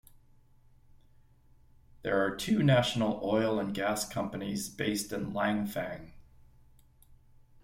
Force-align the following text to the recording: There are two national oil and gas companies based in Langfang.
There 2.01 2.25
are 2.25 2.35
two 2.35 2.63
national 2.63 3.19
oil 3.23 3.59
and 3.59 3.71
gas 3.71 4.03
companies 4.03 4.67
based 4.67 5.13
in 5.13 5.31
Langfang. 5.31 6.13